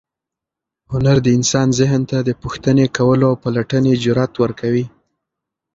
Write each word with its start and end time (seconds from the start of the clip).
هنر 0.91 1.17
د 1.25 1.27
انسان 1.37 1.67
ذهن 1.79 2.01
ته 2.09 2.17
د 2.27 2.29
پوښتنې 2.41 2.85
کولو 2.97 3.25
او 3.31 3.35
پلټنې 3.43 3.93
جرات 4.03 4.33
ورکوي. 4.43 4.85